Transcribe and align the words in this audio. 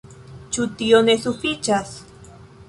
Ĉu 0.55 0.65
tio 0.79 1.01
ne 1.09 1.15
sufiĉas? 1.27 1.93